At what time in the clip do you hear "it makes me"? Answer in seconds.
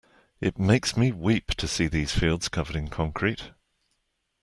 0.39-1.11